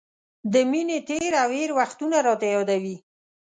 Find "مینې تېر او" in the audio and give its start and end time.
0.71-1.49